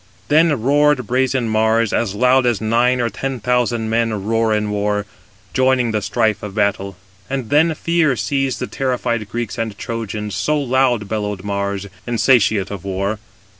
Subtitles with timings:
[0.29, 5.05] Then roared brazen Mars, as loud as nine or ten thousand men roar in war,
[5.53, 6.95] joining the strife of battle.
[7.29, 12.83] And then fear seized the terrified Greeks and Trojans, so loud bellowed Mars, insatiate of
[12.83, 13.19] war.